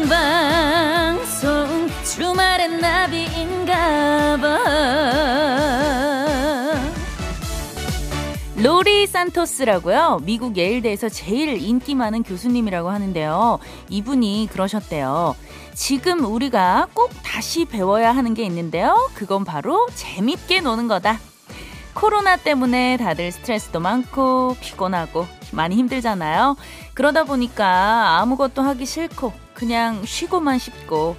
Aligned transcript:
생방송 0.00 1.90
주말엔 2.04 2.78
나비인가봐 2.80 4.46
로리 8.56 9.06
산토스라고요. 9.06 10.20
미국 10.22 10.56
예일대에서 10.56 11.10
제일 11.10 11.62
인기 11.62 11.94
많은 11.94 12.22
교수님이라고 12.22 12.88
하는데요. 12.88 13.58
이분이 13.90 14.48
그러셨대요. 14.52 15.36
지금 15.74 16.24
우리가 16.24 16.88
꼭 16.94 17.10
다시 17.22 17.66
배워야 17.66 18.12
하는 18.12 18.32
게 18.32 18.42
있는데요. 18.44 19.10
그건 19.12 19.44
바로 19.44 19.86
재밌게 19.94 20.62
노는 20.62 20.88
거다. 20.88 21.18
코로나 21.92 22.38
때문에 22.38 22.96
다들 22.96 23.32
스트레스도 23.32 23.80
많고 23.80 24.56
피곤하고 24.62 25.26
많이 25.52 25.76
힘들잖아요. 25.76 26.56
그러다 26.94 27.24
보니까 27.24 28.18
아무것도 28.20 28.62
하기 28.62 28.86
싫고 28.86 29.32
그냥 29.54 30.04
쉬고만 30.04 30.58
싶고 30.58 31.16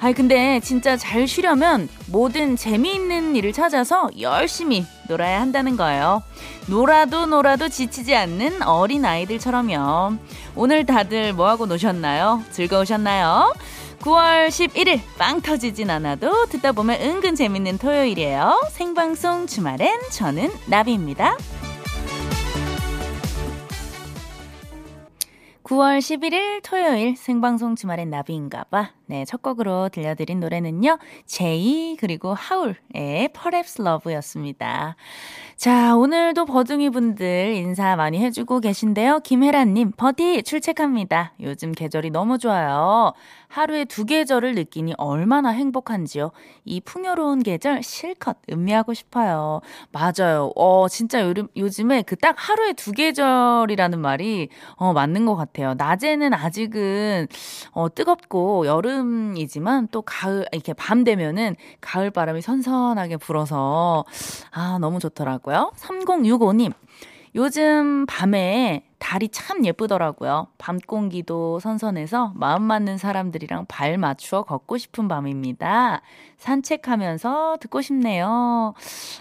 아이 0.00 0.14
근데 0.14 0.60
진짜 0.60 0.96
잘 0.96 1.26
쉬려면 1.26 1.88
모든 2.06 2.54
재미있는 2.54 3.34
일을 3.34 3.52
찾아서 3.52 4.08
열심히 4.20 4.86
놀아야 5.08 5.40
한다는 5.40 5.76
거예요. 5.76 6.22
놀아도 6.68 7.26
놀아도 7.26 7.68
지치지 7.68 8.14
않는 8.14 8.62
어린 8.62 9.04
아이들처럼요. 9.04 10.16
오늘 10.54 10.86
다들 10.86 11.32
뭐하고 11.32 11.66
노셨나요? 11.66 12.44
즐거우셨나요? 12.52 13.52
9월 14.00 14.48
11일 14.48 15.00
빵 15.18 15.40
터지진 15.40 15.90
않아도 15.90 16.46
듣다 16.46 16.70
보면 16.70 17.00
은근 17.00 17.34
재밌는 17.34 17.78
토요일이에요. 17.78 18.70
생방송 18.70 19.48
주말엔 19.48 19.98
저는 20.12 20.52
나비입니다. 20.66 21.36
9월 25.68 25.98
11일 25.98 26.62
토요일 26.62 27.14
생방송 27.14 27.76
주말엔 27.76 28.08
나비인가봐. 28.08 28.97
네, 29.10 29.24
첫 29.24 29.40
곡으로 29.40 29.88
들려드린 29.88 30.38
노래는요. 30.38 30.98
제이 31.24 31.96
그리고 31.98 32.34
하울의 32.34 33.30
Perhaps 33.32 33.80
Love였습니다. 33.80 34.96
자, 35.56 35.96
오늘도 35.96 36.44
버둥이 36.44 36.90
분들 36.90 37.54
인사 37.54 37.96
많이 37.96 38.18
해주고 38.18 38.60
계신데요. 38.60 39.20
김혜란님, 39.20 39.92
버디 39.96 40.42
출첵합니다. 40.42 41.32
요즘 41.40 41.72
계절이 41.72 42.10
너무 42.10 42.36
좋아요. 42.38 43.12
하루에 43.48 43.86
두 43.86 44.04
계절을 44.04 44.54
느끼니 44.54 44.92
얼마나 44.98 45.48
행복한지요. 45.48 46.30
이 46.66 46.80
풍요로운 46.82 47.42
계절 47.42 47.82
실컷 47.82 48.36
음미하고 48.52 48.92
싶어요. 48.92 49.62
맞아요. 49.90 50.52
어, 50.54 50.86
진짜 50.88 51.22
요, 51.22 51.32
요즘에 51.56 52.02
그 52.02 52.14
딱 52.20 52.34
하루에 52.36 52.72
두 52.72 52.90
계절이라는 52.92 54.00
말이 54.00 54.48
어, 54.74 54.92
맞는 54.92 55.24
것 55.24 55.36
같아요. 55.36 55.74
낮에는 55.78 56.34
아직은 56.34 57.28
어, 57.70 57.94
뜨겁고 57.94 58.66
여름 58.66 58.97
이지만 59.36 59.88
또 59.90 60.02
가을, 60.02 60.46
이렇게 60.52 60.72
밤 60.72 61.04
되면은 61.04 61.56
가을 61.80 62.10
바람이 62.10 62.40
선선하게 62.42 63.18
불어서 63.18 64.04
아, 64.50 64.78
너무 64.80 64.98
좋더라고요. 64.98 65.72
3065님. 65.76 66.72
요즘 67.34 68.06
밤에 68.06 68.87
달이 68.98 69.28
참 69.28 69.64
예쁘더라고요. 69.64 70.48
밤 70.58 70.78
공기도 70.78 71.60
선선해서 71.60 72.32
마음 72.34 72.62
맞는 72.64 72.98
사람들이랑 72.98 73.66
발 73.66 73.96
맞추어 73.96 74.42
걷고 74.42 74.76
싶은 74.78 75.08
밤입니다. 75.08 76.02
산책하면서 76.38 77.58
듣고 77.60 77.80
싶네요. 77.80 78.74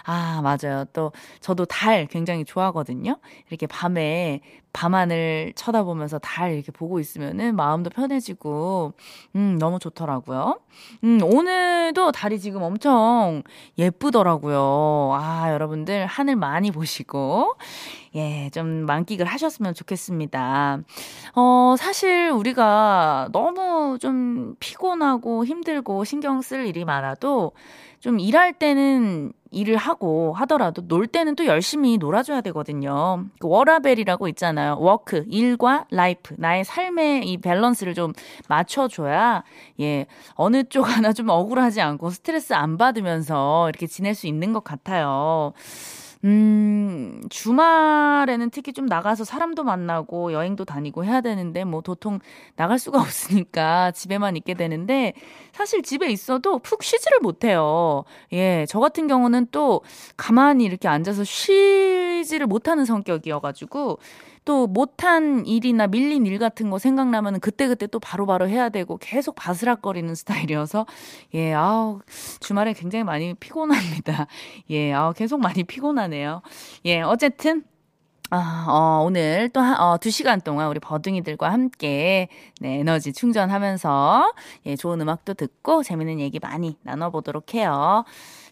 아, 0.05 0.41
맞아요. 0.41 0.85
또 0.93 1.11
저도 1.39 1.65
달 1.65 2.07
굉장히 2.07 2.45
좋아하거든요. 2.45 3.17
이렇게 3.49 3.67
밤에 3.67 4.41
밤하늘 4.73 5.53
쳐다보면서 5.55 6.19
달 6.19 6.53
이렇게 6.53 6.71
보고 6.71 6.99
있으면은 6.99 7.55
마음도 7.55 7.89
편해지고, 7.89 8.93
음, 9.35 9.57
너무 9.59 9.79
좋더라고요. 9.79 10.59
음, 11.03 11.19
오늘도 11.23 12.11
달이 12.11 12.39
지금 12.39 12.61
엄청 12.61 13.41
예쁘더라고요. 13.79 15.13
아, 15.19 15.51
여러분들 15.51 16.05
하늘 16.05 16.35
많이 16.35 16.69
보시고, 16.69 17.55
예, 18.17 18.49
좀 18.51 18.67
만끽을 18.87 19.25
하셨으면 19.25 19.75
좋겠습니다. 19.75 20.79
어, 21.35 21.75
사실 21.77 22.31
우리가 22.31 23.29
너무 23.31 23.99
좀 23.99 24.55
피곤하고 24.59 25.45
힘들고 25.45 26.03
신경 26.03 26.41
쓸 26.41 26.65
일이 26.65 26.83
많아도 26.83 27.51
좀 27.99 28.19
일할 28.19 28.53
때는 28.53 29.33
일을 29.51 29.77
하고 29.77 30.33
하더라도 30.33 30.87
놀 30.87 31.07
때는 31.07 31.35
또 31.35 31.45
열심히 31.45 31.97
놀아줘야 31.97 32.41
되거든요. 32.41 33.25
그 33.39 33.47
워라밸이라고 33.47 34.27
있잖아요. 34.29 34.77
work, 34.79 35.23
일과 35.29 35.85
life, 35.91 36.35
나의 36.37 36.65
삶의 36.65 37.27
이 37.27 37.37
밸런스를 37.37 37.93
좀 37.93 38.13
맞춰줘야, 38.49 39.43
예, 39.79 40.07
어느 40.33 40.63
쪽 40.63 40.89
하나 40.89 41.13
좀 41.13 41.29
억울하지 41.29 41.81
않고 41.81 42.09
스트레스 42.09 42.53
안 42.53 42.77
받으면서 42.77 43.69
이렇게 43.69 43.87
지낼 43.87 44.15
수 44.15 44.27
있는 44.27 44.53
것 44.53 44.63
같아요. 44.63 45.53
음, 46.27 47.21
주말에는 47.29 48.49
특히 48.49 48.73
좀 48.73 48.85
나가서 48.85 49.23
사람도 49.23 49.63
만나고 49.63 50.33
여행도 50.33 50.65
다니고 50.65 51.05
해야 51.05 51.21
되는데 51.21 51.63
뭐 51.63 51.79
도통 51.81 52.19
나갈 52.57 52.79
수가 52.79 52.99
없으니까 53.01 53.91
집에만 53.91 54.35
있게 54.35 54.53
되는데 54.53 55.13
사실 55.53 55.81
집에 55.83 56.09
있어도 56.09 56.59
푹 56.59 56.83
쉬지를 56.83 57.19
못해요. 57.21 58.03
예, 58.33 58.65
저 58.67 58.79
같은 58.81 59.07
경우는 59.07 59.47
또 59.51 59.81
가만히 60.17 60.65
이렇게 60.65 60.89
앉아서 60.89 61.23
쉬지를 61.23 62.45
못하는 62.45 62.83
성격이어가지고 62.83 63.99
또 64.47 64.65
못한 64.65 65.45
일이나 65.45 65.87
밀린 65.87 66.25
일 66.25 66.39
같은 66.39 66.69
거 66.69 66.79
생각나면 66.79 67.41
그때그때 67.41 67.85
또 67.85 67.99
바로바로 67.99 68.47
해야 68.47 68.69
되고 68.69 68.97
계속 68.97 69.35
바스락거리는 69.35 70.15
스타일이어서 70.15 70.85
예, 71.35 71.53
아우, 71.53 71.99
주말에 72.39 72.71
굉장히 72.71 73.03
많이 73.03 73.33
피곤합니다. 73.33 74.27
예, 74.71 74.93
아우, 74.93 75.11
계속 75.11 75.41
많이 75.41 75.65
피곤하네요. 75.65 76.41
예, 76.85 77.01
어쨌든 77.01 77.65
아, 78.29 78.65
어, 78.67 79.03
오늘 79.05 79.49
또, 79.53 79.61
한, 79.61 79.79
어, 79.79 79.97
두 79.97 80.09
시간 80.09 80.41
동안 80.41 80.67
우리 80.67 80.81
버둥이들과 80.81 81.49
함께, 81.49 82.27
네, 82.59 82.79
에너지 82.79 83.13
충전하면서, 83.13 84.33
예, 84.65 84.75
좋은 84.75 84.99
음악도 84.99 85.33
듣고, 85.33 85.81
재밌는 85.81 86.19
얘기 86.19 86.37
많이 86.39 86.77
나눠보도록 86.83 87.53
해요. 87.53 88.03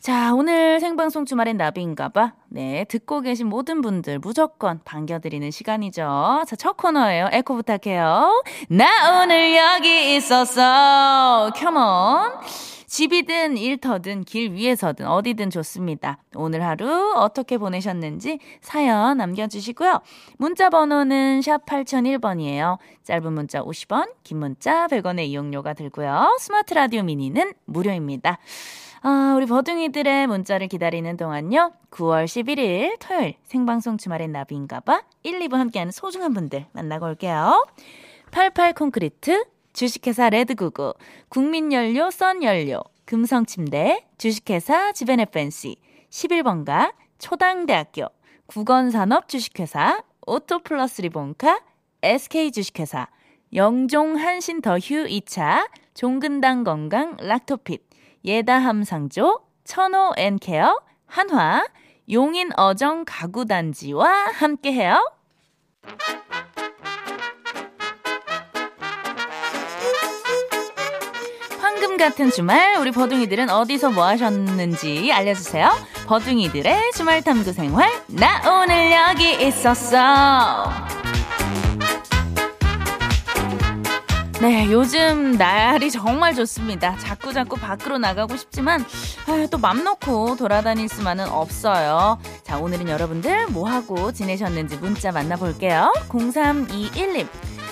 자, 0.05 0.35
오늘 0.35 0.79
생방송 0.79 1.25
주말엔 1.25 1.57
나비인가봐. 1.57 2.33
네, 2.49 2.85
듣고 2.89 3.21
계신 3.21 3.47
모든 3.47 3.81
분들 3.81 4.19
무조건 4.19 4.79
반겨드리는 4.85 5.49
시간이죠. 5.49 6.43
자, 6.45 6.55
첫 6.55 6.77
코너예요. 6.77 7.29
에코 7.31 7.55
부탁해요. 7.55 8.43
나 8.69 9.23
오늘 9.23 9.57
여기 9.57 10.15
있었어. 10.15 11.49
컴온. 11.55 12.33
집이든 12.85 13.57
일터든 13.57 14.25
길 14.25 14.51
위에서든 14.51 15.07
어디든 15.07 15.49
좋습니다. 15.49 16.19
오늘 16.35 16.63
하루 16.63 17.13
어떻게 17.15 17.57
보내셨는지 17.57 18.37
사연 18.61 19.17
남겨주시고요. 19.17 20.01
문자 20.37 20.69
번호는 20.69 21.41
샵 21.41 21.65
8001번이에요. 21.65 22.77
짧은 23.03 23.33
문자 23.33 23.63
50원, 23.63 24.11
긴 24.21 24.37
문자 24.37 24.85
100원의 24.85 25.25
이용료가 25.25 25.73
들고요. 25.73 26.37
스마트 26.39 26.75
라디오 26.75 27.01
미니는 27.01 27.53
무료입니다. 27.65 28.37
아, 29.07 29.35
우리 29.37 29.45
버둥이들의 29.45 30.25
문자를 30.25 30.67
기다리는 30.67 31.15
동안요. 31.15 31.73
9월 31.91 32.25
11일 32.25 32.97
토요일 32.99 33.35
생방송 33.43 33.99
주말엔 33.99 34.31
나비인가봐 34.31 35.03
1, 35.21 35.41
2부 35.41 35.57
함께하는 35.57 35.91
소중한 35.91 36.33
분들 36.33 36.65
만나고 36.71 37.05
올게요. 37.05 37.67
88 38.31 38.73
콘크리트 38.73 39.45
주식회사 39.73 40.31
레드구구, 40.31 40.95
국민연료 41.29 42.09
썬연료, 42.09 42.81
금성침대, 43.05 44.07
주식회사 44.17 44.91
지벤에펜시, 44.93 45.75
11번가, 46.09 46.95
초당대학교, 47.19 48.07
국원산업 48.47 49.27
주식회사, 49.27 50.01
오토플러스 50.25 51.03
리본카, 51.03 51.61
SK주식회사, 52.01 53.07
영종 53.53 54.15
한신 54.15 54.61
더휴 54.61 55.05
2차, 55.05 55.69
종근당 55.93 56.63
건강 56.63 57.17
락토핏, 57.19 57.84
예다함 58.25 58.83
상조, 58.83 59.41
천호 59.63 60.13
앤케어, 60.17 60.79
한화, 61.05 61.65
용인 62.11 62.49
어정 62.57 63.05
가구단지와 63.05 64.09
함께해요. 64.33 64.99
황금 71.59 71.97
같은 71.97 72.31
주말 72.31 72.77
우리 72.77 72.91
버둥이들은 72.91 73.49
어디서 73.49 73.91
뭐 73.91 74.05
하셨는지 74.05 75.11
알려주세요. 75.11 75.69
버둥이들의 76.07 76.91
주말 76.93 77.21
탐구 77.21 77.53
생활 77.53 77.89
나 78.07 78.61
오늘 78.61 78.91
여기 78.91 79.45
있었어. 79.45 80.84
네, 84.41 84.69
요즘 84.69 85.31
날이 85.37 85.89
정말 85.89 86.35
좋습니다. 86.35 86.97
자꾸 86.97 87.31
자꾸 87.33 87.55
밖으로 87.55 87.97
나가고 87.97 88.35
싶지만 88.35 88.81
아, 89.27 89.47
또 89.49 89.57
맘 89.57 89.83
놓고 89.83 90.35
돌아다닐 90.35 90.89
수만은 90.89 91.27
없어요. 91.29 92.19
자, 92.43 92.57
오늘은 92.59 92.89
여러분들 92.89 93.47
뭐 93.47 93.67
하고 93.69 94.11
지내셨는지 94.11 94.77
문자 94.77 95.11
만나볼게요. 95.11 95.91
0321님. 96.09 97.27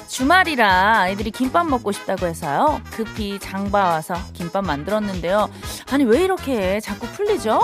주말이라 0.08 1.00
아이들이 1.00 1.32
김밥 1.32 1.68
먹고 1.68 1.92
싶다고 1.92 2.28
해서요. 2.28 2.82
급히 2.92 3.40
장봐 3.40 3.78
와서 3.80 4.16
김밥 4.34 4.64
만들었는데요. 4.66 5.50
아니, 5.92 6.04
왜 6.06 6.24
이렇게 6.24 6.80
자꾸 6.80 7.08
풀리죠? 7.08 7.60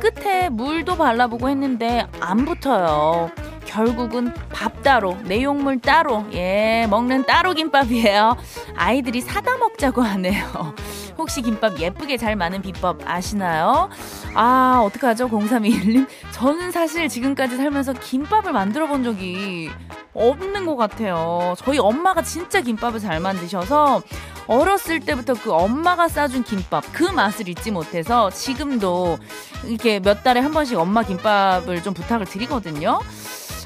끝에 0.00 0.48
물도 0.50 0.96
발라보고 0.96 1.48
했는데 1.48 2.06
안 2.20 2.44
붙어요. 2.44 3.30
결국은 3.74 4.32
밥 4.52 4.84
따로, 4.84 5.16
내용물 5.24 5.80
따로, 5.80 6.24
예, 6.32 6.86
먹는 6.88 7.24
따로 7.24 7.54
김밥이에요. 7.54 8.36
아이들이 8.76 9.20
사다 9.20 9.56
먹자고 9.56 10.00
하네요. 10.00 10.74
혹시 11.18 11.42
김밥 11.42 11.80
예쁘게 11.80 12.16
잘 12.16 12.36
마는 12.36 12.62
비법 12.62 13.00
아시나요? 13.04 13.88
아, 14.34 14.80
어떡하죠? 14.84 15.28
0321님. 15.28 16.06
저는 16.30 16.70
사실 16.70 17.08
지금까지 17.08 17.56
살면서 17.56 17.94
김밥을 17.94 18.52
만들어 18.52 18.86
본 18.86 19.02
적이 19.02 19.70
없는 20.12 20.66
것 20.66 20.76
같아요. 20.76 21.54
저희 21.58 21.80
엄마가 21.80 22.22
진짜 22.22 22.60
김밥을 22.60 23.00
잘 23.00 23.18
만드셔서 23.18 24.02
어렸을 24.46 25.00
때부터 25.00 25.34
그 25.34 25.52
엄마가 25.52 26.06
싸준 26.06 26.44
김밥 26.44 26.84
그 26.92 27.02
맛을 27.02 27.48
잊지 27.48 27.72
못해서 27.72 28.30
지금도 28.30 29.18
이렇게 29.64 29.98
몇 29.98 30.22
달에 30.22 30.38
한 30.38 30.52
번씩 30.52 30.78
엄마 30.78 31.02
김밥을 31.02 31.82
좀 31.82 31.92
부탁을 31.92 32.26
드리거든요. 32.26 33.00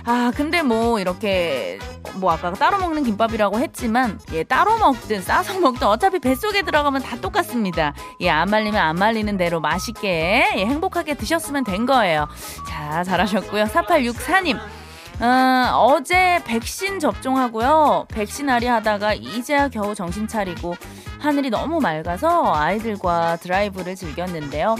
아, 0.04 0.32
근데 0.34 0.62
뭐 0.62 0.98
이렇게 1.00 1.78
뭐 2.14 2.32
아까 2.32 2.52
따로 2.52 2.78
먹는 2.78 3.04
김밥이라고 3.04 3.58
했지만 3.58 4.18
예, 4.32 4.42
따로 4.42 4.78
먹든 4.78 5.22
싸서 5.22 5.60
먹든 5.60 5.86
어차피 5.86 6.18
뱃속에 6.18 6.62
들어가면 6.62 7.02
다 7.02 7.16
똑같습니다. 7.20 7.94
예, 8.20 8.30
안 8.30 8.48
말리면 8.50 8.80
안 8.80 8.96
말리는 8.96 9.36
대로 9.36 9.60
맛있게 9.60 10.52
예, 10.56 10.66
행복하게 10.66 11.14
드셨으면 11.14 11.64
된 11.64 11.86
거예요. 11.86 12.28
자, 12.66 13.04
잘하셨고요. 13.04 13.64
4864님. 13.64 14.58
어, 15.20 15.74
어제 15.74 16.40
백신 16.44 17.00
접종하고요. 17.00 18.06
백신 18.08 18.48
아리 18.48 18.66
하다가 18.66 19.14
이제야 19.14 19.68
겨우 19.68 19.94
정신 19.94 20.28
차리고 20.28 20.76
하늘이 21.18 21.50
너무 21.50 21.80
맑아서 21.80 22.54
아이들과 22.54 23.36
드라이브를 23.36 23.96
즐겼는데요. 23.96 24.76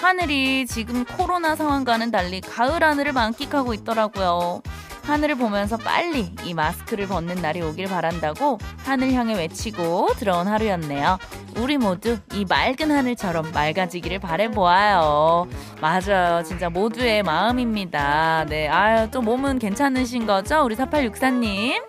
하늘이 0.00 0.66
지금 0.66 1.04
코로나 1.04 1.56
상황과는 1.56 2.10
달리 2.10 2.40
가을 2.40 2.82
하늘을 2.84 3.12
만끽하고 3.12 3.74
있더라고요. 3.74 4.62
하늘을 5.02 5.36
보면서 5.36 5.76
빨리 5.78 6.34
이 6.44 6.52
마스크를 6.54 7.06
벗는 7.08 7.36
날이 7.36 7.62
오길 7.62 7.86
바란다고 7.86 8.58
하늘 8.84 9.12
향해 9.14 9.34
외치고 9.36 10.08
들어온 10.18 10.46
하루였네요. 10.46 11.18
우리 11.56 11.78
모두 11.78 12.18
이 12.34 12.44
맑은 12.44 12.90
하늘처럼 12.90 13.50
맑아지기를 13.52 14.18
바래보아요. 14.20 15.48
맞아요. 15.80 16.42
진짜 16.44 16.68
모두의 16.68 17.22
마음입니다. 17.22 18.44
네. 18.48 18.68
아유, 18.68 19.10
또 19.10 19.22
몸은 19.22 19.58
괜찮으신 19.58 20.26
거죠? 20.26 20.62
우리 20.62 20.76
4864님. 20.76 21.82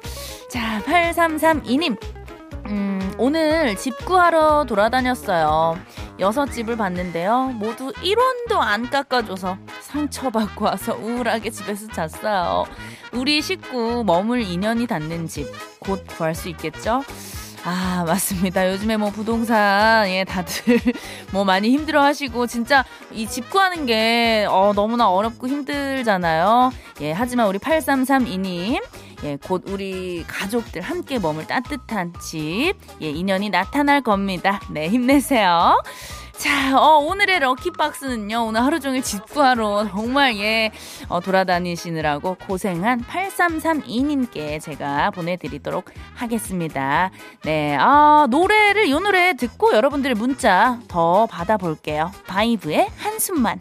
자, 0.50 0.82
8332님. 0.86 1.98
음, 2.68 3.14
오늘 3.18 3.76
집 3.76 3.98
구하러 4.06 4.64
돌아다녔어요. 4.66 5.78
여섯 6.20 6.48
집을 6.48 6.76
봤는데요. 6.76 7.54
모두 7.56 7.94
1원도 7.94 8.58
안 8.60 8.90
깎아줘서 8.90 9.58
상처받고 9.82 10.66
와서 10.66 10.96
우울하게 10.96 11.50
집에서 11.50 11.88
잤어요. 11.88 12.66
우리 13.14 13.42
식구 13.42 14.04
머물 14.06 14.42
인연이 14.42 14.86
닿는 14.88 15.28
집 15.28 15.48
곧 15.80 16.06
구할 16.08 16.36
수 16.36 16.50
있겠죠? 16.50 17.04
아, 17.66 18.04
맞습니다. 18.06 18.70
요즘에 18.72 18.98
뭐 18.98 19.10
부동산, 19.12 20.08
예, 20.10 20.24
다들 20.26 20.78
뭐 21.32 21.44
많이 21.46 21.70
힘들어 21.70 22.04
하시고, 22.04 22.48
진짜 22.48 22.84
이 23.12 23.26
집 23.28 23.50
구하는 23.50 23.86
게, 23.86 24.46
어, 24.50 24.74
너무나 24.76 25.10
어렵고 25.10 25.48
힘들잖아요. 25.48 26.72
예, 27.02 27.12
하지만 27.14 27.48
우리 27.48 27.58
8332님, 27.60 28.82
예, 29.24 29.38
곧 29.38 29.64
우리 29.68 30.24
가족들 30.28 30.82
함께 30.82 31.20
머물 31.20 31.46
따뜻한 31.48 32.14
집, 32.22 32.74
예, 33.02 33.10
인연이 33.10 33.50
나타날 33.50 34.02
겁니다. 34.02 34.60
네, 34.70 34.88
힘내세요. 34.88 35.82
자, 36.40 36.80
어, 36.80 37.00
오늘의 37.00 37.42
럭키박스는요, 37.42 38.46
오늘 38.46 38.64
하루 38.64 38.80
종일 38.80 39.04
집구하러 39.04 39.90
정말, 39.90 40.38
예, 40.38 40.72
어, 41.10 41.20
돌아다니시느라고 41.20 42.38
고생한 42.48 43.04
8332님께 43.04 44.62
제가 44.62 45.12
보내드리도록 45.12 45.92
하겠습니다. 46.16 47.12
네, 47.44 47.76
아, 47.78 48.26
노래를, 48.30 48.86
이 48.86 48.92
노래 48.92 49.34
듣고 49.36 49.74
여러분들의 49.74 50.16
문자 50.16 50.80
더 50.88 51.26
받아볼게요. 51.26 52.10
바이브의 52.28 52.88
한숨만. 52.96 53.60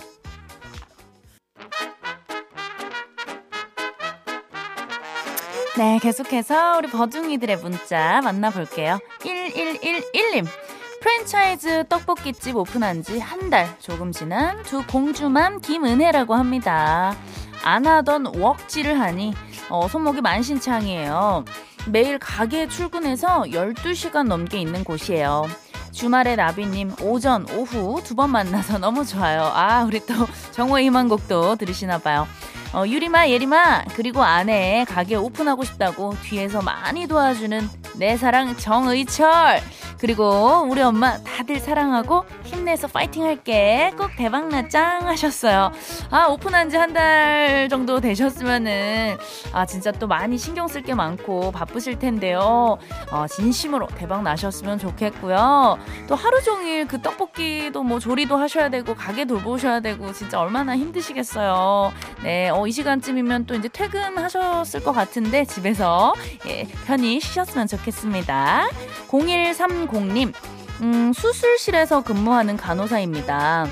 네, 5.79 5.99
계속해서 6.03 6.79
우리 6.79 6.89
버둥이들의 6.91 7.59
문자 7.59 8.21
만나볼게요. 8.23 8.99
1111님. 9.21 10.47
프랜차이즈 11.01 11.85
떡볶이집 11.89 12.57
오픈한 12.57 13.05
지 13.05 13.21
한 13.21 13.51
달 13.51 13.69
조금 13.79 14.11
지난 14.11 14.61
두 14.65 14.85
공주맘 14.85 15.61
김은혜라고 15.61 16.35
합니다. 16.35 17.15
안 17.63 17.87
하던 17.87 18.27
웍질을 18.37 18.99
하니 18.99 19.33
어, 19.69 19.87
손목이 19.87 20.21
만신창이에요. 20.21 21.45
매일 21.87 22.19
가게 22.19 22.67
출근해서 22.69 23.43
12시간 23.45 24.27
넘게 24.27 24.59
있는 24.59 24.83
곳이에요. 24.83 25.47
주말에 25.93 26.35
나비님 26.37 26.97
오전, 27.03 27.47
오후 27.51 28.03
두 28.05 28.15
번 28.17 28.31
만나서 28.31 28.79
너무 28.81 29.05
좋아요. 29.07 29.43
아, 29.55 29.85
우리 29.85 30.01
또 30.05 30.15
정호의 30.53 30.87
희망곡도 30.87 31.55
들으시나 31.57 31.99
봐요. 31.99 32.27
어, 32.75 32.85
유리마, 32.87 33.31
예리마, 33.31 33.85
그리고 33.95 34.23
아내 34.23 34.85
가게 34.87 35.15
오픈하고 35.15 35.65
싶다고 35.65 36.15
뒤에서 36.23 36.61
많이 36.61 37.07
도와주는 37.07 37.69
내 37.97 38.17
사랑 38.17 38.57
정의철. 38.57 39.63
그리고 39.99 40.65
우리 40.69 40.81
엄마 40.81 41.19
다들 41.23 41.59
사랑하고 41.61 42.25
힘내서 42.45 42.89
파이팅 42.89 43.25
할게. 43.25 43.93
꼭 43.97 44.11
대박나 44.17 44.69
짱 44.69 45.07
하셨어요. 45.09 45.73
아, 46.11 46.27
오픈한 46.29 46.71
지 46.71 46.77
한 46.77 46.93
달 46.93 47.69
정도 47.69 48.01
되셨으면은, 48.01 49.17
아, 49.53 49.67
진짜 49.67 49.93
또 49.93 50.07
많이 50.07 50.39
신경 50.39 50.69
쓸 50.69 50.83
게 50.83 50.95
많고 50.95 51.51
바쁘실 51.53 51.99
텐데요. 51.99 52.79
어, 53.11 53.27
진심으로 53.29 53.89
대박 53.97 54.23
나셨으면 54.23 54.79
좋겠고요. 54.79 55.79
또 56.07 56.15
하루 56.15 56.43
종일 56.43 56.87
그 56.87 57.03
떡볶이도 57.03 57.83
뭐 57.83 57.99
조리도 57.99 58.37
하셔야 58.37 58.69
되고, 58.71 58.95
가게 58.95 59.25
돌보셔야 59.25 59.81
되고, 59.81 60.13
진짜 60.13 60.41
얼마나 60.41 60.77
힘드시겠어요. 60.77 61.93
네, 62.23 62.49
어, 62.51 62.67
이 62.67 62.73
시간쯤이면 62.73 63.47
또 63.47 63.55
이제 63.55 63.69
퇴근하셨을 63.69 64.83
것 64.83 64.93
같은데, 64.93 65.45
집에서, 65.45 66.15
예, 66.47 66.67
편히 66.87 67.21
쉬셨으면 67.21 67.67
좋겠습니다. 67.67 68.69
0130님, 69.89 70.33
음, 70.83 71.13
수술실에서 71.13 72.03
근무하는 72.03 72.57
간호사입니다. 72.57 73.67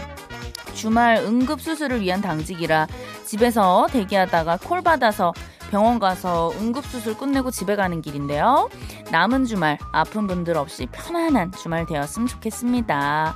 주말 0.75 1.17
응급수술을 1.17 2.03
위한 2.03 2.21
당직이라 2.21 2.87
집에서 3.25 3.87
대기하다가 3.91 4.59
콜 4.59 4.83
받아서 4.83 5.33
병원 5.71 5.99
가서 5.99 6.53
응급수술 6.61 7.17
끝내고 7.17 7.51
집에 7.51 7.75
가는 7.77 8.01
길인데요. 8.01 8.69
남은 9.11 9.47
주말 9.47 9.79
아픈 9.93 10.27
분들 10.27 10.57
없이 10.57 10.87
편안한 10.93 11.53
주말 11.53 11.87
되었으면 11.87 12.29
좋겠습니다. 12.29 13.35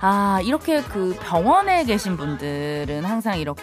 아, 0.00 0.40
이렇게 0.42 0.82
그 0.82 1.16
병원에 1.20 1.84
계신 1.84 2.16
분들은 2.16 3.04
항상 3.04 3.38
이렇게 3.38 3.62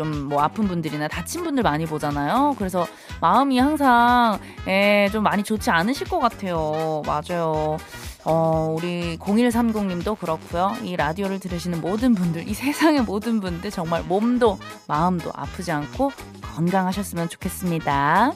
좀 0.00 0.30
뭐 0.30 0.40
아픈 0.42 0.68
분들이나 0.68 1.08
다친 1.08 1.42
분들 1.42 1.62
많이 1.62 1.86
보잖아요. 1.86 2.54
그래서 2.56 2.86
마음이 3.20 3.58
항상 3.58 4.38
예, 4.66 5.08
좀 5.12 5.22
많이 5.24 5.42
좋지 5.42 5.70
않으실 5.70 6.08
것 6.08 6.18
같아요. 6.18 7.02
맞아요. 7.04 7.76
어, 8.24 8.74
우리 8.76 9.18
0130님도 9.18 10.18
그렇고요. 10.18 10.76
이 10.82 10.94
라디오를 10.94 11.40
들으시는 11.40 11.80
모든 11.80 12.14
분들, 12.14 12.48
이 12.48 12.54
세상의 12.54 13.02
모든 13.02 13.40
분들 13.40 13.70
정말 13.70 14.02
몸도 14.02 14.58
마음도 14.86 15.32
아프지 15.34 15.72
않고 15.72 16.12
건강하셨으면 16.42 17.28
좋겠습니다. 17.28 18.32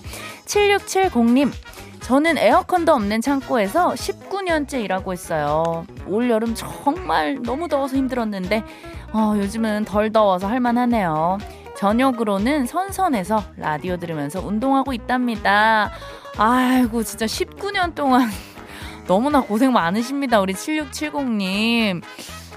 7670님, 0.47 1.52
저는 2.00 2.38
에어컨도 2.38 2.92
없는 2.92 3.21
창고에서 3.21 3.90
19년째 3.92 4.83
일하고 4.83 5.12
있어요. 5.12 5.87
올 6.06 6.30
여름 6.30 6.54
정말 6.54 7.38
너무 7.42 7.68
더워서 7.68 7.97
힘들었는데, 7.97 8.64
어, 9.14 9.35
요즘은 9.37 9.85
덜 9.85 10.12
더워서 10.12 10.49
할만하네요. 10.49 11.38
저녁으로는 11.76 12.66
선선해서 12.66 13.44
라디오 13.56 13.97
들으면서 13.97 14.44
운동하고 14.44 14.92
있답니다. 14.92 15.92
아이고, 16.37 17.04
진짜 17.04 17.25
19년 17.25 17.94
동안 17.94 18.28
너무나 19.06 19.40
고생 19.40 19.73
많으십니다. 19.73 20.40
우리 20.40 20.52
7670님. 20.52 22.02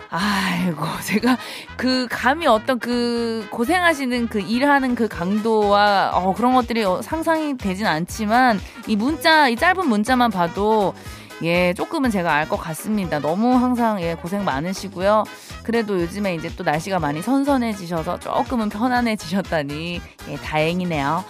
아이고, 0.09 0.83
제가 1.03 1.37
그 1.75 2.07
감히 2.09 2.47
어떤 2.47 2.79
그 2.79 3.47
고생하시는 3.51 4.27
그 4.27 4.39
일하는 4.39 4.95
그 4.95 5.07
강도와 5.07 6.09
어, 6.15 6.33
그런 6.33 6.55
것들이 6.55 6.83
상상이 7.03 7.57
되진 7.57 7.85
않지만 7.85 8.59
이 8.87 8.95
문자, 8.95 9.47
이 9.47 9.55
짧은 9.55 9.87
문자만 9.87 10.31
봐도 10.31 10.95
예, 11.43 11.73
조금은 11.73 12.09
제가 12.09 12.33
알 12.33 12.47
것 12.49 12.57
같습니다. 12.57 13.19
너무 13.19 13.53
항상 13.55 14.01
예, 14.01 14.15
고생 14.15 14.43
많으시고요. 14.45 15.23
그래도 15.63 15.99
요즘에 16.01 16.35
이제 16.35 16.49
또 16.55 16.63
날씨가 16.63 16.99
많이 16.99 17.21
선선해지셔서 17.21 18.19
조금은 18.19 18.69
편안해지셨다니 18.69 20.01
예, 20.29 20.35
다행이네요. 20.37 21.23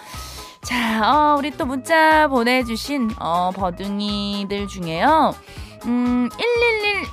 자, 0.62 1.02
어, 1.02 1.36
우리 1.38 1.50
또 1.52 1.66
문자 1.66 2.28
보내주신, 2.28 3.10
어, 3.20 3.50
버둥이들 3.54 4.66
중에요. 4.68 5.34
음, 5.86 6.28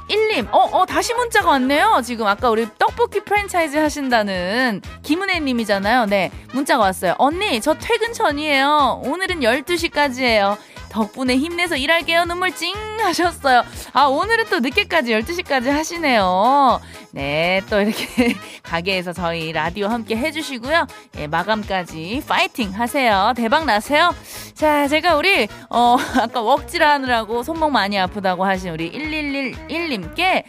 1111님. 0.09 0.47
어, 0.51 0.57
어, 0.71 0.85
다시 0.85 1.13
문자가 1.13 1.51
왔네요. 1.51 2.01
지금 2.03 2.25
아까 2.27 2.49
우리 2.49 2.67
떡볶이 2.77 3.19
프랜차이즈 3.21 3.77
하신다는 3.77 4.81
김은혜 5.03 5.39
님이잖아요. 5.39 6.05
네. 6.07 6.31
문자가 6.53 6.83
왔어요. 6.83 7.13
언니, 7.19 7.61
저 7.61 7.75
퇴근 7.75 8.13
전이에요. 8.13 9.01
오늘은 9.05 9.41
12시까지예요. 9.41 10.57
덕분에 10.95 11.35
힘내서 11.35 11.75
일할게요. 11.75 12.23
눈물 12.23 12.55
찡 12.55 12.73
하셨어요. 13.01 13.63
아, 13.91 14.05
오늘은 14.05 14.45
또 14.49 14.61
늦게까지 14.61 15.11
12시까지 15.11 15.65
하시네요. 15.67 16.79
네, 17.11 17.61
또 17.69 17.81
이렇게 17.81 18.33
가게에서 18.63 19.11
저희 19.11 19.51
라디오 19.51 19.87
함께 19.87 20.15
해주시고요. 20.15 20.87
예, 21.17 21.27
마감까지 21.27 22.23
파이팅 22.25 22.71
하세요. 22.71 23.33
대박 23.35 23.65
나세요. 23.65 24.15
자, 24.53 24.87
제가 24.87 25.17
우리, 25.17 25.49
어, 25.69 25.97
아까 26.17 26.39
웍질 26.39 26.81
하느라고 26.81 27.43
손목 27.43 27.71
많이 27.71 27.99
아프다고 27.99 28.45
하신 28.45 28.71
우리 28.71 28.89
1111님께 28.93 30.43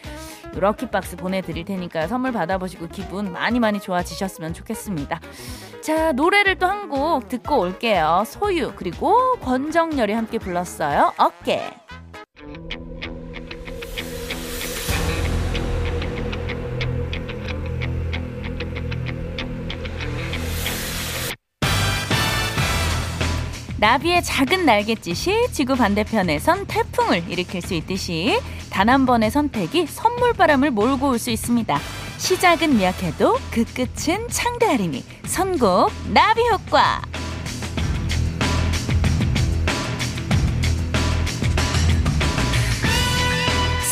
럭키박스 0.59 1.15
보내드릴 1.17 1.65
테니까 1.65 2.07
선물 2.07 2.31
받아보시고 2.31 2.87
기분 2.89 3.31
많이 3.31 3.59
많이 3.59 3.79
좋아지셨으면 3.79 4.53
좋겠습니다. 4.53 5.19
자, 5.81 6.11
노래를 6.11 6.57
또 6.59 6.67
한 6.67 6.89
곡 6.89 7.27
듣고 7.29 7.59
올게요. 7.59 8.23
소유, 8.25 8.71
그리고 8.75 9.37
권정열이 9.41 10.13
함께 10.13 10.37
불렀어요. 10.37 11.13
어깨. 11.17 11.71
나비의 23.79 24.23
작은 24.23 24.65
날갯짓이 24.65 25.51
지구 25.51 25.75
반대편에선 25.75 26.65
태풍을 26.65 27.29
일으킬 27.29 27.61
수 27.61 27.73
있듯이 27.75 28.39
단 28.71 28.87
한 28.89 29.05
번의 29.05 29.31
선택이 29.31 29.85
선물바람을 29.87 30.71
몰고 30.71 31.09
올 31.09 31.19
수 31.19 31.29
있습니다. 31.29 31.77
시작은 32.17 32.77
미약해도 32.77 33.37
그 33.51 33.63
끝은 33.65 34.27
창대하리니 34.29 35.03
선곡 35.25 35.91
나비 36.13 36.41
효과. 36.49 37.01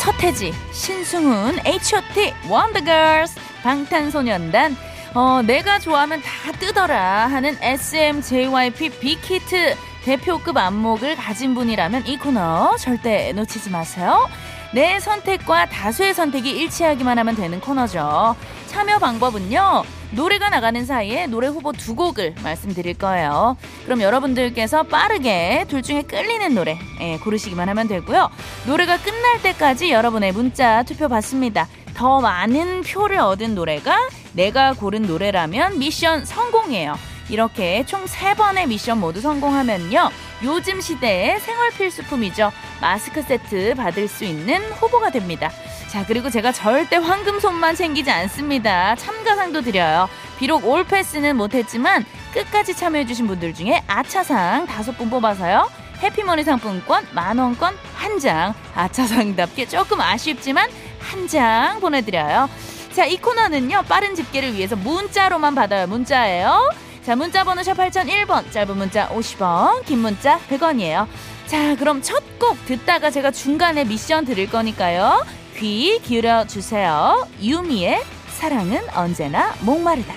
서태지, 0.02 0.52
신승훈, 0.72 1.58
H.O.T, 1.66 2.32
원더걸스, 2.48 3.40
방탄소년단, 3.62 4.76
어, 5.14 5.42
내가 5.42 5.78
좋아하면 5.78 6.20
다 6.22 6.52
뜨더라 6.52 7.26
하는 7.28 7.56
SM, 7.60 8.20
JYP, 8.20 8.90
빅히트 9.00 9.74
대표급 10.04 10.56
안목을 10.56 11.16
가진 11.16 11.54
분이라면 11.54 12.06
이 12.06 12.16
코너 12.16 12.76
절대 12.78 13.32
놓치지 13.32 13.70
마세요. 13.70 14.28
내 14.72 15.00
선택과 15.00 15.66
다수의 15.66 16.12
선택이 16.14 16.50
일치하기만 16.50 17.18
하면 17.18 17.34
되는 17.34 17.60
코너죠. 17.60 18.36
참여 18.66 18.98
방법은요. 18.98 19.84
노래가 20.12 20.50
나가는 20.50 20.84
사이에 20.84 21.26
노래 21.26 21.48
후보 21.48 21.72
두 21.72 21.94
곡을 21.94 22.34
말씀드릴 22.42 22.94
거예요. 22.94 23.56
그럼 23.84 24.00
여러분들께서 24.00 24.84
빠르게 24.84 25.64
둘 25.68 25.82
중에 25.82 26.02
끌리는 26.02 26.54
노래 26.54 26.78
예, 27.00 27.18
고르시기만 27.18 27.68
하면 27.68 27.88
되고요. 27.88 28.28
노래가 28.66 28.98
끝날 28.98 29.42
때까지 29.42 29.90
여러분의 29.90 30.32
문자 30.32 30.82
투표 30.82 31.08
받습니다. 31.08 31.66
더 31.94 32.20
많은 32.20 32.82
표를 32.82 33.18
얻은 33.18 33.54
노래가 33.54 33.98
내가 34.36 34.74
고른 34.74 35.02
노래라면 35.02 35.78
미션 35.78 36.24
성공이에요. 36.26 36.96
이렇게 37.28 37.84
총 37.86 38.04
3번의 38.04 38.68
미션 38.68 39.00
모두 39.00 39.20
성공하면요. 39.20 40.10
요즘 40.44 40.80
시대의 40.80 41.40
생활 41.40 41.70
필수품이죠. 41.70 42.52
마스크 42.80 43.22
세트 43.22 43.74
받을 43.74 44.06
수 44.06 44.24
있는 44.24 44.62
후보가 44.72 45.10
됩니다. 45.10 45.50
자, 45.88 46.04
그리고 46.06 46.30
제가 46.30 46.52
절대 46.52 46.96
황금손만 46.96 47.74
챙기지 47.74 48.10
않습니다. 48.10 48.94
참가상도 48.96 49.62
드려요. 49.62 50.08
비록 50.38 50.66
올 50.66 50.84
패스는 50.84 51.36
못했지만 51.36 52.04
끝까지 52.34 52.76
참여해주신 52.76 53.26
분들 53.26 53.54
중에 53.54 53.82
아차상 53.86 54.66
다섯 54.66 54.96
분 54.98 55.08
뽑아서요. 55.10 55.68
해피머니 56.02 56.44
상품권 56.44 57.06
만원권 57.12 57.74
한 57.94 58.18
장. 58.20 58.54
아차상답게 58.74 59.66
조금 59.66 60.00
아쉽지만 60.00 60.68
한 61.00 61.26
장 61.28 61.80
보내드려요. 61.80 62.48
자, 62.96 63.04
이 63.04 63.18
코너는요, 63.18 63.82
빠른 63.86 64.14
집계를 64.14 64.54
위해서 64.54 64.74
문자로만 64.74 65.54
받아요. 65.54 65.86
문자예요. 65.86 66.72
자, 67.04 67.14
문자 67.14 67.44
번호 67.44 67.62
샵 67.62 67.74
8001번, 67.74 68.50
짧은 68.50 68.74
문자 68.74 69.06
50원, 69.10 69.84
긴 69.84 69.98
문자 69.98 70.38
100원이에요. 70.48 71.06
자, 71.46 71.76
그럼 71.76 72.00
첫 72.00 72.22
곡 72.38 72.64
듣다가 72.64 73.10
제가 73.10 73.30
중간에 73.32 73.84
미션 73.84 74.24
드릴 74.24 74.48
거니까요. 74.50 75.24
귀 75.56 75.98
기울여 76.00 76.46
주세요. 76.46 77.26
유미의 77.42 78.02
사랑은 78.28 78.80
언제나 78.94 79.54
목마르다. 79.60 80.14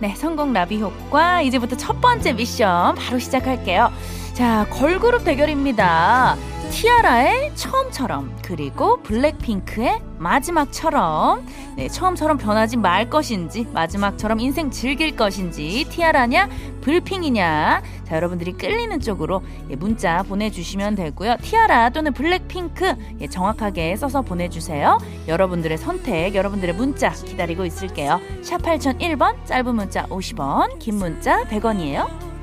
네, 0.00 0.14
성공 0.16 0.54
나비 0.54 0.80
효과. 0.80 1.42
이제부터 1.42 1.76
첫 1.76 2.00
번째 2.00 2.32
미션 2.32 2.94
바로 2.94 3.18
시작할게요. 3.18 3.92
자, 4.32 4.66
걸그룹 4.70 5.24
대결입니다. 5.24 6.36
티아라의 6.74 7.54
처음처럼 7.54 8.36
그리고 8.42 9.00
블랙핑크의 9.04 10.02
마지막처럼. 10.18 11.46
네, 11.76 11.86
처음처럼 11.86 12.36
변하지 12.36 12.78
말 12.78 13.08
것인지 13.08 13.68
마지막처럼 13.72 14.40
인생 14.40 14.72
즐길 14.72 15.14
것인지 15.14 15.86
티아라냐 15.88 16.48
불핑이냐. 16.80 17.82
자 18.04 18.16
여러분들이 18.16 18.54
끌리는 18.54 18.98
쪽으로 18.98 19.42
예, 19.70 19.76
문자 19.76 20.24
보내주시면 20.24 20.96
되고요. 20.96 21.36
티아라 21.42 21.90
또는 21.90 22.12
블랙핑크 22.12 22.96
예, 23.20 23.28
정확하게 23.28 23.94
써서 23.94 24.22
보내주세요. 24.22 24.98
여러분들의 25.28 25.78
선택 25.78 26.34
여러분들의 26.34 26.74
문자 26.74 27.10
기다리고 27.10 27.64
있을게요. 27.64 28.20
샵 28.42 28.60
8001번 28.60 29.46
짧은 29.46 29.72
문자 29.72 30.06
50원 30.06 30.80
긴 30.80 30.96
문자 30.96 31.44
100원이에요 31.44 32.33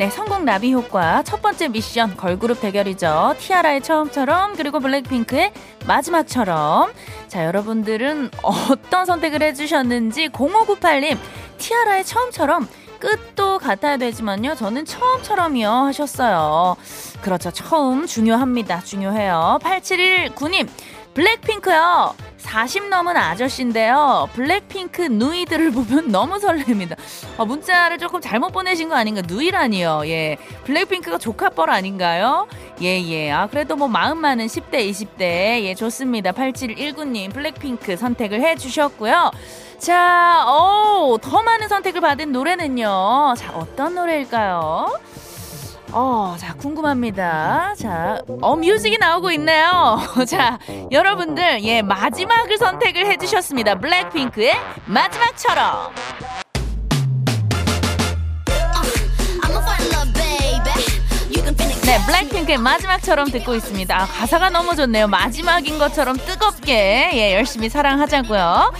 네, 0.00 0.08
성공 0.08 0.46
나비 0.46 0.72
효과 0.72 1.22
첫 1.22 1.42
번째 1.42 1.68
미션 1.68 2.16
걸그룹 2.16 2.58
대결이죠. 2.62 3.34
티아라의 3.38 3.82
처음처럼 3.82 4.56
그리고 4.56 4.80
블랙핑크의 4.80 5.52
마지막처럼. 5.86 6.90
자, 7.28 7.44
여러분들은 7.44 8.30
어떤 8.40 9.04
선택을 9.04 9.42
해주셨는지 9.42 10.30
0598님 10.30 11.18
티아라의 11.58 12.06
처음처럼 12.06 12.66
끝도 12.98 13.58
같아야 13.58 13.98
되지만요. 13.98 14.54
저는 14.54 14.86
처음처럼이요 14.86 15.68
하셨어요. 15.68 16.76
그렇죠. 17.20 17.50
처음 17.50 18.06
중요합니다. 18.06 18.80
중요해요. 18.80 19.58
8719님 19.62 20.66
블랙핑크요. 21.14 22.14
40 22.38 22.88
넘은 22.88 23.16
아저씨인데요. 23.16 24.28
블랙핑크 24.32 25.02
누이들을 25.02 25.72
보면 25.72 26.08
너무 26.12 26.36
설렙니다. 26.38 26.96
어, 27.36 27.44
문자를 27.44 27.98
조금 27.98 28.20
잘못 28.20 28.50
보내신 28.50 28.88
거 28.88 28.96
아닌가? 28.96 29.22
누이라니요. 29.26 30.02
예. 30.06 30.36
블랙핑크가 30.64 31.18
조카뻘 31.18 31.68
아닌가요? 31.70 32.48
예, 32.82 33.00
예. 33.02 33.30
아, 33.30 33.46
그래도 33.46 33.76
뭐 33.76 33.88
마음 33.88 34.18
많은 34.18 34.46
10대, 34.46 34.88
20대. 34.90 35.20
예, 35.64 35.74
좋습니다. 35.74 36.32
8719님 36.32 37.32
블랙핑크 37.32 37.96
선택을 37.96 38.40
해 38.40 38.56
주셨고요. 38.56 39.30
자, 39.78 40.44
어, 40.46 41.16
더 41.20 41.42
많은 41.42 41.68
선택을 41.68 42.00
받은 42.00 42.32
노래는요. 42.32 43.34
자, 43.36 43.52
어떤 43.54 43.94
노래일까요? 43.94 44.98
어, 45.92 46.36
자, 46.38 46.54
궁금합니다. 46.54 47.74
자, 47.76 48.20
어, 48.40 48.56
뮤직이 48.56 48.96
나오고 48.98 49.30
있네요. 49.32 49.98
자, 50.28 50.58
여러분들, 50.90 51.62
예, 51.64 51.82
마지막을 51.82 52.58
선택을 52.58 53.06
해주셨습니다. 53.06 53.76
블랙핑크의 53.76 54.54
마지막처럼. 54.86 55.92
네, 61.82 61.98
블랙핑크의 62.06 62.58
마지막처럼 62.58 63.30
듣고 63.32 63.56
있습니다. 63.56 63.96
아, 64.00 64.06
가사가 64.06 64.50
너무 64.50 64.76
좋네요. 64.76 65.08
마지막인 65.08 65.76
것처럼 65.78 66.16
뜨겁게, 66.18 67.10
예, 67.14 67.34
열심히 67.34 67.68
사랑하자고요. 67.68 68.72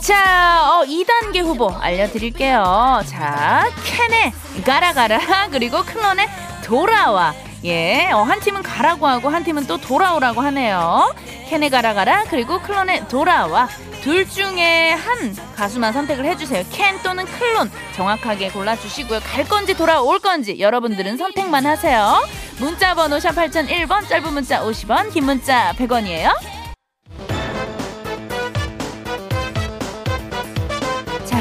자, 0.00 0.70
어, 0.70 0.84
2단계 0.84 1.40
후보 1.42 1.70
알려드릴게요. 1.70 3.02
자, 3.06 3.64
캔의 3.84 4.32
가라가라, 4.64 5.48
그리고 5.50 5.82
클론의 5.82 6.26
돌아와. 6.64 7.34
예, 7.64 8.10
어, 8.12 8.22
한 8.22 8.40
팀은 8.40 8.62
가라고 8.62 9.06
하고 9.06 9.28
한 9.28 9.44
팀은 9.44 9.66
또 9.66 9.78
돌아오라고 9.78 10.40
하네요. 10.42 11.14
캔의 11.48 11.70
가라 11.70 11.94
가라 11.94 12.24
그리고 12.28 12.60
클론의 12.60 13.08
돌아와 13.08 13.68
둘 14.02 14.28
중에 14.28 14.90
한 14.90 15.34
가수만 15.56 15.94
선택을 15.94 16.26
해주세요. 16.26 16.64
캔 16.70 17.00
또는 17.02 17.24
클론 17.24 17.70
정확하게 17.96 18.50
골라주시고요. 18.50 19.20
갈 19.20 19.44
건지 19.48 19.74
돌아올 19.74 20.18
건지 20.18 20.56
여러분들은 20.58 21.16
선택만 21.16 21.64
하세요. 21.64 22.22
문자 22.58 22.94
번호 22.94 23.18
샵 23.18 23.30
8001번 23.30 24.06
짧은 24.06 24.34
문자 24.34 24.60
50원 24.62 25.10
긴 25.10 25.24
문자 25.24 25.72
100원이에요. 25.78 26.53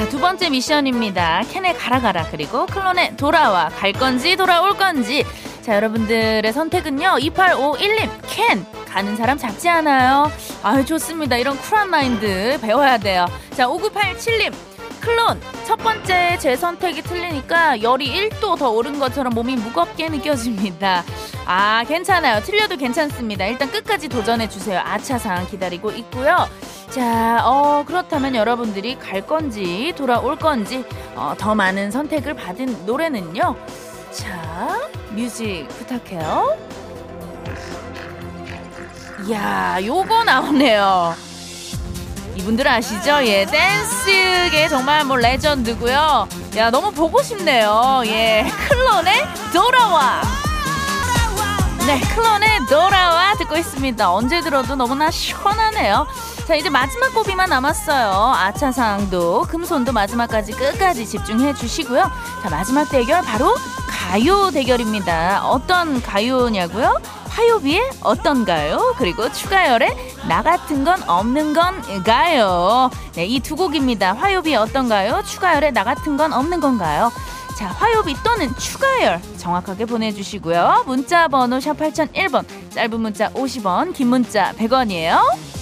자, 0.03 0.09
두 0.09 0.19
번째 0.19 0.49
미션입니다. 0.49 1.43
캔에 1.49 1.71
가라 1.71 2.01
가라 2.01 2.27
그리고 2.29 2.65
클론에 2.65 3.15
돌아와 3.15 3.69
갈 3.69 3.93
건지 3.93 4.35
돌아올 4.35 4.75
건지. 4.75 5.23
자, 5.61 5.77
여러분들의 5.77 6.51
선택은요. 6.51 7.19
2851님 7.21 8.09
캔 8.27 8.65
가는 8.85 9.15
사람 9.15 9.37
작지 9.37 9.69
않아요. 9.69 10.29
아유 10.61 10.83
좋습니다. 10.83 11.37
이런 11.37 11.57
쿨한 11.57 11.89
마인드 11.89 12.59
배워야 12.61 12.97
돼요. 12.97 13.27
자, 13.51 13.65
5987님 13.65 14.53
클론 14.99 15.39
첫 15.65 15.77
번째 15.77 16.37
제 16.37 16.57
선택이 16.57 17.01
틀리니까 17.01 17.81
열이 17.81 18.29
1도 18.29 18.57
더 18.57 18.71
오른 18.71 18.99
것처럼 18.99 19.33
몸이 19.33 19.55
무겁게 19.55 20.09
느껴집니다. 20.09 21.05
아 21.45 21.83
괜찮아요. 21.87 22.41
틀려도 22.41 22.77
괜찮습니다. 22.77 23.45
일단 23.45 23.69
끝까지 23.69 24.07
도전해 24.07 24.47
주세요. 24.47 24.79
아차상 24.83 25.47
기다리고 25.47 25.91
있고요. 25.91 26.47
자, 26.89 27.41
어, 27.43 27.83
그렇다면 27.87 28.35
여러분들이 28.35 28.97
갈 28.99 29.25
건지 29.25 29.93
돌아올 29.97 30.35
건지 30.35 30.85
어, 31.15 31.33
더 31.37 31.55
많은 31.55 31.91
선택을 31.91 32.35
받은 32.35 32.85
노래는요. 32.85 33.55
자, 34.11 34.79
뮤직 35.09 35.67
부탁해요. 35.69 36.57
이야, 39.25 39.79
요거 39.83 40.23
나오네요. 40.23 41.15
이분들 42.35 42.67
아시죠? 42.67 43.25
예, 43.25 43.45
댄스계 43.45 44.67
정말 44.67 45.03
뭐 45.05 45.17
레전드고요. 45.17 46.27
야, 46.57 46.69
너무 46.71 46.91
보고 46.91 47.21
싶네요. 47.21 48.01
예, 48.05 48.45
클론의 48.69 49.23
돌아와. 49.53 50.21
네, 51.85 51.99
클론의 52.15 52.65
돌아와 52.69 53.33
듣고 53.35 53.57
있습니다. 53.57 54.09
언제 54.11 54.39
들어도 54.41 54.75
너무나 54.75 55.11
시원하네요. 55.11 56.07
자, 56.47 56.55
이제 56.55 56.69
마지막 56.69 57.13
곡이만 57.13 57.49
남았어요. 57.49 58.33
아차상도, 58.37 59.43
금손도 59.49 59.91
마지막까지 59.91 60.53
끝까지 60.53 61.05
집중해 61.05 61.53
주시고요. 61.55 62.09
자, 62.41 62.49
마지막 62.49 62.85
대결 62.89 63.21
바로 63.21 63.53
가요 63.89 64.49
대결입니다. 64.51 65.45
어떤 65.45 66.01
가요냐고요? 66.01 66.99
화요비에 67.29 67.89
어떤가요? 68.01 68.95
그리고 68.97 69.29
추가열에 69.31 70.15
나 70.27 70.41
같은 70.43 70.83
건 70.85 71.01
없는 71.07 71.53
건가요? 71.53 72.91
네, 73.13 73.25
이 73.25 73.39
두 73.41 73.55
곡입니다. 73.55 74.13
화요비 74.13 74.55
어떤가요? 74.55 75.21
추가열에 75.25 75.71
나 75.71 75.83
같은 75.83 76.15
건 76.15 76.31
없는 76.31 76.59
건가요? 76.61 77.11
자, 77.57 77.67
화요비 77.67 78.15
또는 78.23 78.49
추가열 78.57 79.21
정확하게 79.37 79.85
보내주시고요. 79.85 80.83
문자 80.87 81.27
번호 81.27 81.59
샵 81.59 81.77
8001번, 81.77 82.45
짧은 82.71 82.99
문자 82.99 83.29
50원, 83.29 83.93
긴 83.93 84.07
문자 84.07 84.51
100원이에요. 84.53 85.53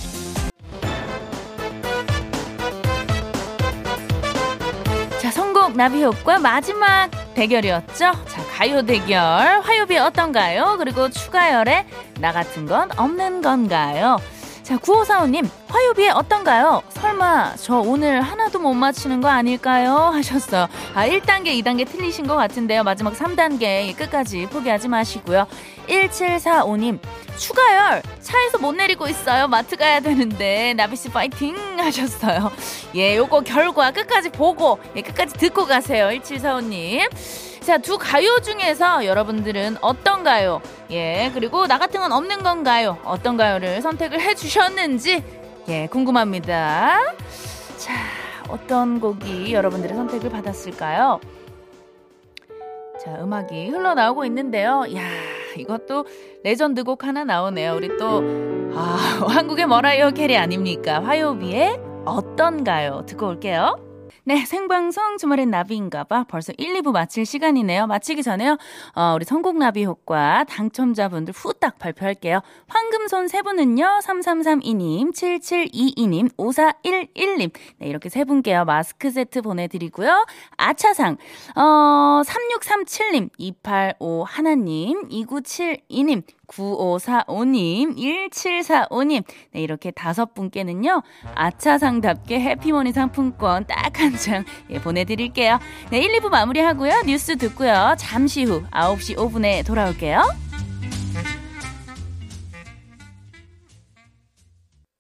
선곡 5.62 5.78
나비효과 5.78 6.40
마지막 6.40 7.10
대결이었죠. 7.36 7.94
자, 7.96 8.44
가요 8.52 8.84
대결. 8.84 9.16
화요비 9.62 9.98
어떤가요? 9.98 10.76
그리고 10.78 11.10
추가열에 11.10 11.86
나 12.20 12.32
같은 12.32 12.66
건 12.66 12.90
없는 12.98 13.42
건가요? 13.42 14.18
자, 14.72 14.78
9545님, 14.78 15.50
화요비에 15.68 16.12
어떤가요? 16.12 16.82
설마, 16.92 17.58
저 17.58 17.80
오늘 17.80 18.22
하나도 18.22 18.58
못 18.60 18.74
맞히는 18.74 19.20
거 19.20 19.28
아닐까요? 19.28 19.96
하셨어요. 20.16 20.70
아, 20.94 21.06
1단계, 21.06 21.48
2단계 21.62 21.86
틀리신 21.86 22.26
것 22.26 22.38
같은데요. 22.38 22.84
마지막 22.84 23.14
3단계 23.14 23.94
끝까지 23.98 24.46
포기하지 24.46 24.88
마시고요. 24.88 25.46
1745님, 25.90 27.00
추가열, 27.36 28.02
차에서 28.22 28.60
못 28.60 28.72
내리고 28.72 29.10
있어요. 29.10 29.50
마트 29.50 29.76
가야 29.76 30.00
되는데, 30.00 30.74
나비씨 30.76 31.10
파이팅! 31.10 31.54
하셨어요. 31.78 32.50
예, 32.96 33.18
요거 33.18 33.42
결과 33.42 33.92
끝까지 33.92 34.30
보고, 34.30 34.80
예, 34.96 35.02
끝까지 35.02 35.34
듣고 35.34 35.66
가세요. 35.66 36.08
1745님. 36.08 37.10
자, 37.62 37.78
두 37.78 38.00
가요 38.00 38.40
중에서 38.42 39.06
여러분들은 39.06 39.78
어떤 39.82 40.24
가요? 40.24 40.62
예, 40.90 41.30
그리고 41.34 41.68
나 41.68 41.78
같은 41.78 42.00
건 42.00 42.12
없는 42.12 42.42
건가요? 42.42 42.98
어떤 43.04 43.38
가요를 43.38 43.82
선택을 43.84 44.20
해주셨는지, 44.20 45.24
예, 45.70 45.88
궁금합니다. 45.88 46.98
자, 47.78 47.94
어떤 48.50 49.00
곡이 49.00 49.54
여러분들의 49.54 49.96
선택을 49.96 50.32
받았을까요? 50.32 51.20
자, 53.04 53.18
음악이 53.22 53.70
흘러나오고 53.70 54.26
있는데요. 54.26 54.84
야 54.96 55.02
이것도 55.56 56.06
레전드 56.44 56.84
곡 56.84 57.04
하나 57.04 57.24
나오네요. 57.24 57.76
우리 57.76 57.96
또, 57.98 58.24
아, 58.76 58.98
한국의 59.30 59.68
머라이어 59.68 60.12
캐리 60.12 60.36
아닙니까? 60.36 61.04
화요비의 61.04 61.80
어떤가요? 62.06 63.04
듣고 63.06 63.28
올게요. 63.28 63.91
네, 64.24 64.46
생방송 64.46 65.18
주말엔 65.18 65.50
나비인가봐. 65.50 66.26
벌써 66.26 66.54
1, 66.56 66.76
2부 66.76 66.92
마칠 66.92 67.26
시간이네요. 67.26 67.88
마치기 67.88 68.22
전에요. 68.22 68.56
어, 68.94 69.14
우리 69.16 69.26
선곡나비 69.26 69.84
효과 69.86 70.44
당첨자분들 70.44 71.34
후딱 71.36 71.80
발표할게요. 71.80 72.42
황금손 73.02 73.28
세 73.30 73.42
분은요. 73.42 74.00
3332님, 74.04 75.12
7722님, 75.14 76.36
5411님. 76.38 77.52
네, 77.80 77.88
이렇게 77.88 78.10
세 78.10 78.24
분께요. 78.24 78.66
마스크 78.66 79.10
세트 79.10 79.42
보내드리고요. 79.42 80.26
아차상, 80.58 81.18
어, 81.56 82.22
3637님, 82.24 83.30
285 83.38 84.24
하나님, 84.26 85.08
2972님, 85.10 86.24
9545님, 86.48 87.96
1745님. 87.98 89.24
네, 89.54 89.62
이렇게 89.62 89.90
다섯 89.92 90.34
분께는요, 90.34 91.02
아차상답게 91.36 92.40
해피머니 92.40 92.92
상품권 92.92 93.66
딱 93.66 94.00
한 94.00 94.16
장 94.18 94.44
예, 94.70 94.80
보내드릴게요. 94.80 95.60
네, 95.90 96.00
1, 96.00 96.20
2부 96.20 96.30
마무리 96.30 96.60
하고요. 96.60 97.02
뉴스 97.06 97.36
듣고요. 97.38 97.96
잠시 97.98 98.44
후 98.44 98.64
9시 98.72 99.16
5분에 99.18 99.66
돌아올게요. 99.66 100.51